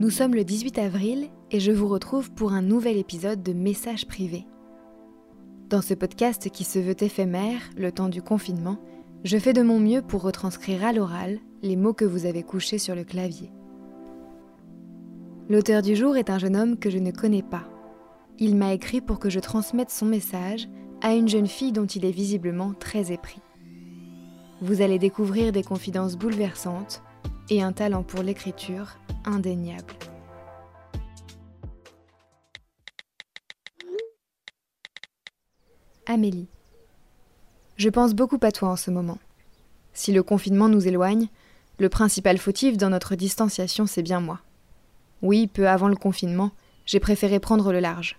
Nous 0.00 0.10
sommes 0.10 0.34
le 0.34 0.42
18 0.42 0.78
avril 0.78 1.28
et 1.52 1.60
je 1.60 1.70
vous 1.70 1.86
retrouve 1.86 2.32
pour 2.32 2.52
un 2.52 2.62
nouvel 2.62 2.96
épisode 2.96 3.44
de 3.44 3.52
Messages 3.52 4.06
privés. 4.06 4.44
Dans 5.70 5.82
ce 5.82 5.94
podcast 5.94 6.50
qui 6.50 6.64
se 6.64 6.80
veut 6.80 7.00
éphémère, 7.00 7.60
le 7.76 7.92
temps 7.92 8.08
du 8.08 8.20
confinement, 8.20 8.76
je 9.22 9.38
fais 9.38 9.52
de 9.52 9.62
mon 9.62 9.78
mieux 9.78 10.02
pour 10.02 10.22
retranscrire 10.22 10.84
à 10.84 10.92
l'oral 10.92 11.38
les 11.62 11.76
mots 11.76 11.94
que 11.94 12.04
vous 12.04 12.26
avez 12.26 12.42
couchés 12.42 12.78
sur 12.78 12.96
le 12.96 13.04
clavier. 13.04 13.52
L'auteur 15.48 15.80
du 15.80 15.94
jour 15.94 16.16
est 16.16 16.28
un 16.28 16.38
jeune 16.38 16.56
homme 16.56 16.76
que 16.76 16.90
je 16.90 16.98
ne 16.98 17.12
connais 17.12 17.44
pas. 17.44 17.68
Il 18.40 18.56
m'a 18.56 18.72
écrit 18.72 19.00
pour 19.00 19.20
que 19.20 19.30
je 19.30 19.38
transmette 19.38 19.90
son 19.90 20.06
message 20.06 20.68
à 21.02 21.14
une 21.14 21.28
jeune 21.28 21.46
fille 21.46 21.72
dont 21.72 21.86
il 21.86 22.04
est 22.04 22.10
visiblement 22.10 22.74
très 22.74 23.12
épris. 23.12 23.40
Vous 24.60 24.82
allez 24.82 24.98
découvrir 24.98 25.52
des 25.52 25.62
confidences 25.62 26.16
bouleversantes 26.16 27.00
et 27.50 27.62
un 27.62 27.72
talent 27.72 28.02
pour 28.02 28.22
l'écriture 28.22 28.98
indéniable. 29.24 29.94
Amélie. 36.06 36.48
Je 37.76 37.88
pense 37.88 38.14
beaucoup 38.14 38.38
à 38.42 38.52
toi 38.52 38.68
en 38.68 38.76
ce 38.76 38.90
moment. 38.90 39.18
Si 39.94 40.12
le 40.12 40.22
confinement 40.22 40.68
nous 40.68 40.86
éloigne, 40.86 41.28
le 41.78 41.88
principal 41.88 42.38
fautif 42.38 42.76
dans 42.76 42.90
notre 42.90 43.14
distanciation, 43.14 43.86
c'est 43.86 44.02
bien 44.02 44.20
moi. 44.20 44.40
Oui, 45.22 45.46
peu 45.46 45.68
avant 45.68 45.88
le 45.88 45.96
confinement, 45.96 46.52
j'ai 46.86 47.00
préféré 47.00 47.40
prendre 47.40 47.72
le 47.72 47.80
large. 47.80 48.18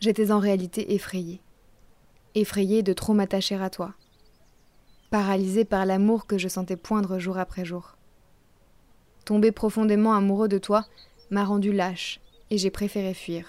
J'étais 0.00 0.30
en 0.30 0.38
réalité 0.38 0.94
effrayée. 0.94 1.40
Effrayée 2.34 2.82
de 2.82 2.92
trop 2.92 3.12
m'attacher 3.12 3.56
à 3.56 3.70
toi. 3.70 3.94
Paralysée 5.12 5.66
par 5.66 5.84
l'amour 5.84 6.26
que 6.26 6.38
je 6.38 6.48
sentais 6.48 6.74
poindre 6.74 7.18
jour 7.18 7.36
après 7.36 7.66
jour. 7.66 7.98
Tomber 9.26 9.52
profondément 9.52 10.14
amoureux 10.14 10.48
de 10.48 10.56
toi 10.56 10.86
m'a 11.28 11.44
rendu 11.44 11.70
lâche 11.70 12.18
et 12.48 12.56
j'ai 12.56 12.70
préféré 12.70 13.12
fuir. 13.12 13.44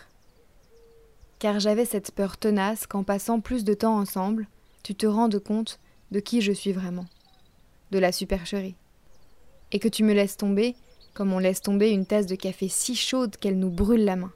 Car 1.40 1.62
j'avais 1.62 1.86
cette 1.86 2.12
peur 2.12 2.36
tenace 2.36 2.86
qu'en 2.86 3.04
passant 3.06 3.40
plus 3.40 3.64
de 3.64 3.74
temps 3.74 3.98
ensemble, 3.98 4.46
tu 4.84 4.94
te 4.94 5.06
rendes 5.06 5.40
compte 5.40 5.80
de 6.12 6.20
qui 6.20 6.42
je 6.42 6.52
suis 6.52 6.74
vraiment, 6.74 7.06
de 7.92 8.00
la 8.00 8.12
supercherie, 8.12 8.76
et 9.72 9.80
que 9.80 9.88
tu 9.88 10.04
me 10.04 10.14
laisses 10.14 10.36
tomber 10.36 10.76
comme 11.14 11.32
on 11.32 11.40
laisse 11.40 11.62
tomber 11.62 11.92
une 11.92 12.06
tasse 12.06 12.26
de 12.26 12.36
café 12.36 12.68
si 12.68 12.94
chaude 12.94 13.38
qu'elle 13.38 13.58
nous 13.58 13.70
brûle 13.70 14.04
la 14.04 14.18
main. 14.18 14.34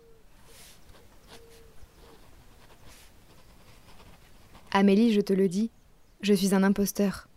Amélie, 4.71 5.11
je 5.11 5.19
te 5.19 5.33
le 5.33 5.49
dis, 5.49 5.71
je 6.21 6.33
suis 6.33 6.55
un 6.55 6.63
imposteur, 6.63 7.27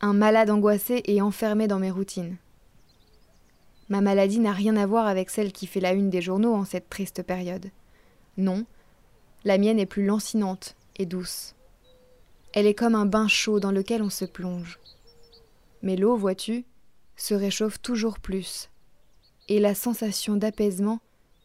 un 0.00 0.12
malade 0.12 0.50
angoissé 0.50 1.02
et 1.04 1.22
enfermé 1.22 1.68
dans 1.68 1.78
mes 1.78 1.90
routines. 1.90 2.36
Ma 3.88 4.00
maladie 4.00 4.40
n'a 4.40 4.52
rien 4.52 4.76
à 4.76 4.86
voir 4.86 5.06
avec 5.06 5.30
celle 5.30 5.52
qui 5.52 5.66
fait 5.66 5.80
la 5.80 5.92
une 5.92 6.10
des 6.10 6.22
journaux 6.22 6.54
en 6.54 6.64
cette 6.64 6.88
triste 6.88 7.22
période. 7.22 7.70
Non, 8.36 8.64
la 9.44 9.58
mienne 9.58 9.78
est 9.78 9.86
plus 9.86 10.04
lancinante 10.04 10.74
et 10.96 11.06
douce. 11.06 11.54
Elle 12.52 12.66
est 12.66 12.74
comme 12.74 12.94
un 12.94 13.06
bain 13.06 13.28
chaud 13.28 13.60
dans 13.60 13.72
lequel 13.72 14.02
on 14.02 14.10
se 14.10 14.24
plonge. 14.24 14.78
Mais 15.82 15.96
l'eau, 15.96 16.16
vois-tu, 16.16 16.64
se 17.16 17.34
réchauffe 17.34 17.80
toujours 17.80 18.18
plus. 18.18 18.70
Et 19.48 19.60
la 19.60 19.74
sensation 19.74 20.36
d'apaisement, 20.36 21.00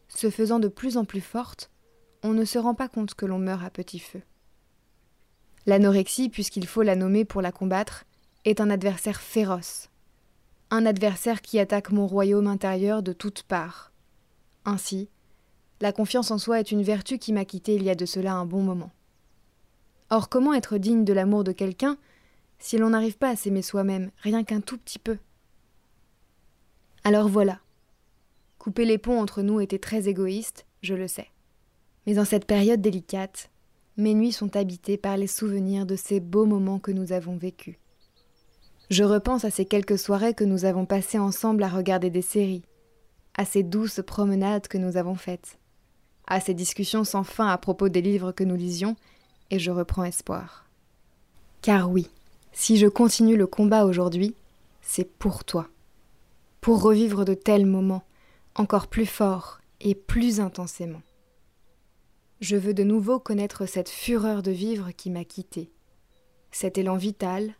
se 0.07 0.29
faisant 0.29 0.59
de 0.59 0.67
plus 0.67 0.97
en 0.97 1.05
plus 1.05 1.21
forte, 1.21 1.69
on 2.23 2.33
ne 2.33 2.45
se 2.45 2.57
rend 2.57 2.73
pas 2.73 2.87
compte 2.87 3.13
que 3.13 3.25
l'on 3.25 3.39
meurt 3.39 3.63
à 3.63 3.69
petit 3.69 3.99
feu. 3.99 4.21
L'anorexie, 5.70 6.30
puisqu'il 6.30 6.66
faut 6.66 6.81
la 6.81 6.95
nommer 6.95 7.25
pour 7.25 7.44
la 7.44 7.52
combattre, 7.52 8.06
est 8.44 8.59
un 8.59 8.72
adversaire 8.72 9.22
féroce, 9.22 9.92
un 10.72 10.84
adversaire 10.84 11.44
qui 11.44 11.59
attaque 11.59 11.92
mon 11.92 12.08
royaume 12.08 12.48
intérieur 12.48 13.03
de 13.03 13.14
toutes 13.14 13.44
parts. 13.44 13.92
Ainsi, 14.66 15.09
la 15.80 15.92
confiance 15.92 16.31
en 16.31 16.40
soi 16.40 16.59
est 16.59 16.72
une 16.72 16.81
vertu 16.81 17.20
qui 17.20 17.34
m'a 17.34 17.45
quitté 17.45 17.75
il 17.75 17.84
y 17.84 17.92
a 17.92 17.94
de 17.94 18.08
cela 18.08 18.34
un 18.34 18.47
bon 18.47 18.63
moment. 18.63 18.90
Or, 20.09 20.28
comment 20.28 20.56
être 20.56 20.79
digne 20.79 21.06
de 21.06 21.13
l'amour 21.13 21.44
de 21.44 21.52
quelqu'un 21.52 22.00
si 22.58 22.79
l'on 22.79 22.90
n'arrive 22.90 23.19
pas 23.19 23.29
à 23.29 23.35
s'aimer 23.35 23.62
soi-même, 23.62 24.09
rien 24.24 24.44
qu'un 24.44 24.62
tout 24.62 24.79
petit 24.79 24.97
peu? 24.97 25.19
Alors 27.03 27.28
voilà. 27.28 27.59
Couper 28.58 28.85
les 28.85 28.97
ponts 28.97 29.22
entre 29.22 29.44
nous 29.44 29.62
était 29.62 29.78
très 29.78 30.08
égoïste, 30.08 30.66
je 30.81 30.96
le 30.96 31.08
sais. 31.08 31.28
Mais 32.08 32.18
en 32.18 32.25
cette 32.25 32.46
période 32.46 32.81
délicate, 32.81 33.52
mes 33.99 34.13
nuits 34.13 34.31
sont 34.31 34.55
habitées 34.55 34.97
par 34.97 35.17
les 35.17 35.27
souvenirs 35.27 35.85
de 35.85 35.95
ces 35.97 36.19
beaux 36.19 36.45
moments 36.45 36.79
que 36.79 36.91
nous 36.91 37.11
avons 37.11 37.35
vécus. 37.35 37.75
Je 38.89 39.03
repense 39.03 39.43
à 39.45 39.51
ces 39.51 39.65
quelques 39.65 39.99
soirées 39.99 40.33
que 40.33 40.45
nous 40.45 40.65
avons 40.65 40.85
passées 40.85 41.19
ensemble 41.19 41.63
à 41.63 41.67
regarder 41.67 42.09
des 42.09 42.21
séries, 42.21 42.63
à 43.35 43.45
ces 43.45 43.61
douces 43.61 44.01
promenades 44.05 44.67
que 44.67 44.77
nous 44.77 44.97
avons 44.97 45.15
faites, 45.15 45.59
à 46.27 46.39
ces 46.39 46.53
discussions 46.53 47.03
sans 47.03 47.23
fin 47.23 47.47
à 47.49 47.57
propos 47.57 47.89
des 47.89 48.01
livres 48.01 48.31
que 48.31 48.45
nous 48.45 48.55
lisions, 48.55 48.95
et 49.51 49.59
je 49.59 49.69
reprends 49.69 50.05
espoir. 50.05 50.66
Car 51.61 51.91
oui, 51.91 52.09
si 52.53 52.77
je 52.77 52.87
continue 52.87 53.35
le 53.35 53.47
combat 53.47 53.85
aujourd'hui, 53.85 54.33
c'est 54.81 55.11
pour 55.11 55.43
toi, 55.43 55.67
pour 56.61 56.81
revivre 56.81 57.25
de 57.25 57.33
tels 57.33 57.66
moments, 57.66 58.03
encore 58.55 58.87
plus 58.87 59.05
forts 59.05 59.59
et 59.81 59.93
plus 59.93 60.39
intensément. 60.39 61.01
Je 62.39 62.55
veux 62.55 62.73
de 62.73 62.83
nouveau 62.83 63.19
connaître 63.19 63.66
cette 63.66 63.89
fureur 63.89 64.41
de 64.41 64.51
vivre 64.51 64.91
qui 64.91 65.09
m'a 65.09 65.25
quitté, 65.25 65.73
cet 66.51 66.77
élan 66.77 66.95
vital, 66.95 67.53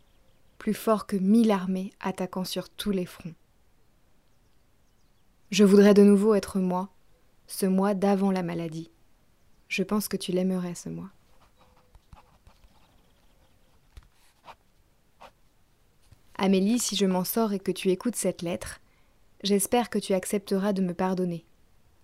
plus 0.56 0.72
fort 0.72 1.06
que 1.06 1.16
mille 1.16 1.50
armées 1.50 1.92
attaquant 2.00 2.44
sur 2.44 2.70
tous 2.70 2.90
les 2.90 3.04
fronts. 3.04 3.34
Je 5.50 5.64
voudrais 5.64 5.92
de 5.92 6.02
nouveau 6.02 6.34
être 6.34 6.60
moi, 6.60 6.88
ce 7.46 7.66
moi 7.66 7.92
d'avant 7.92 8.30
la 8.30 8.42
maladie. 8.42 8.90
Je 9.68 9.82
pense 9.82 10.08
que 10.08 10.16
tu 10.16 10.32
l'aimerais, 10.32 10.74
ce 10.74 10.88
moi. 10.88 11.10
Amélie, 16.36 16.78
si 16.78 16.96
je 16.96 17.04
m'en 17.04 17.24
sors 17.24 17.52
et 17.52 17.58
que 17.58 17.70
tu 17.72 17.90
écoutes 17.90 18.16
cette 18.16 18.40
lettre, 18.40 18.80
j'espère 19.42 19.90
que 19.90 19.98
tu 19.98 20.14
accepteras 20.14 20.72
de 20.72 20.80
me 20.80 20.94
pardonner, 20.94 21.44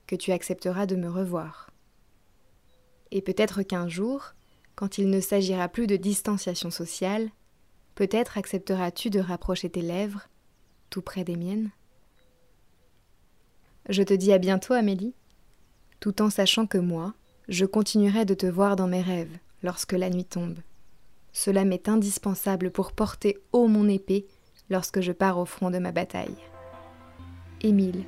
que 0.06 0.14
tu 0.14 0.30
accepteras 0.32 0.84
de 0.84 0.96
me 0.96 1.08
revoir. 1.08 1.70
Et 3.10 3.22
peut-être 3.22 3.62
qu'un 3.62 3.88
jour, 3.88 4.34
quand 4.74 4.98
il 4.98 5.10
ne 5.10 5.20
s'agira 5.20 5.68
plus 5.68 5.86
de 5.86 5.96
distanciation 5.96 6.70
sociale, 6.70 7.30
Peut-être 7.96 8.36
accepteras-tu 8.36 9.08
de 9.08 9.20
rapprocher 9.20 9.70
tes 9.70 9.80
lèvres, 9.80 10.28
tout 10.90 11.00
près 11.00 11.24
des 11.24 11.34
miennes 11.34 11.70
Je 13.88 14.02
te 14.02 14.12
dis 14.12 14.34
à 14.34 14.38
bientôt, 14.38 14.74
Amélie, 14.74 15.14
tout 15.98 16.20
en 16.20 16.28
sachant 16.28 16.66
que 16.66 16.76
moi, 16.76 17.14
je 17.48 17.64
continuerai 17.64 18.26
de 18.26 18.34
te 18.34 18.46
voir 18.46 18.76
dans 18.76 18.86
mes 18.86 19.00
rêves 19.00 19.38
lorsque 19.62 19.94
la 19.94 20.10
nuit 20.10 20.26
tombe. 20.26 20.58
Cela 21.32 21.64
m'est 21.64 21.88
indispensable 21.88 22.70
pour 22.70 22.92
porter 22.92 23.38
haut 23.52 23.66
mon 23.66 23.88
épée 23.88 24.26
lorsque 24.68 25.00
je 25.00 25.12
pars 25.12 25.38
au 25.38 25.46
front 25.46 25.70
de 25.70 25.78
ma 25.78 25.90
bataille. 25.90 26.36
Émile. 27.62 28.04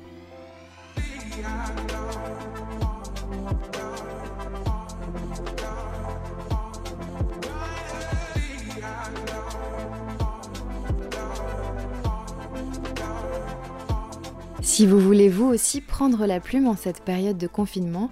Si 14.71 14.85
vous 14.85 14.99
voulez 14.99 15.29
vous 15.29 15.47
aussi 15.47 15.81
prendre 15.81 16.27
la 16.27 16.39
plume 16.39 16.67
en 16.67 16.75
cette 16.75 17.01
période 17.01 17.39
de 17.39 17.47
confinement, 17.47 18.11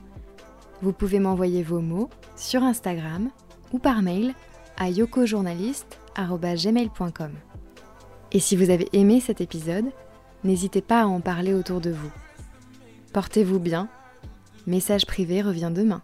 vous 0.81 0.91
pouvez 0.91 1.19
m'envoyer 1.19 1.61
vos 1.61 1.81
mots 1.81 2.09
sur 2.35 2.63
Instagram 2.63 3.29
ou 3.71 3.77
par 3.77 4.01
mail 4.01 4.33
à 4.75 4.89
yokojournaliste.gmail.com. 4.89 7.31
Et 8.31 8.39
si 8.39 8.55
vous 8.55 8.71
avez 8.71 8.89
aimé 8.91 9.21
cet 9.21 9.39
épisode, 9.39 9.85
n'hésitez 10.43 10.81
pas 10.81 11.03
à 11.03 11.05
en 11.05 11.21
parler 11.21 11.53
autour 11.53 11.79
de 11.79 11.91
vous. 11.91 12.09
Portez-vous 13.13 13.59
bien. 13.59 13.87
Message 14.65 15.05
privé 15.05 15.43
revient 15.43 15.71
demain. 15.71 16.01